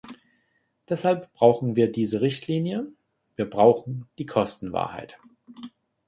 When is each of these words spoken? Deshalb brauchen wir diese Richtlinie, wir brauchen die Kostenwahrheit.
Deshalb 0.89 1.31
brauchen 1.33 1.75
wir 1.75 1.91
diese 1.91 2.21
Richtlinie, 2.21 2.87
wir 3.35 3.47
brauchen 3.47 4.07
die 4.17 4.25
Kostenwahrheit. 4.25 5.19